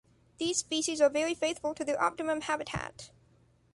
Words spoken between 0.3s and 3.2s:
These species are very faithful to their optimum habitat.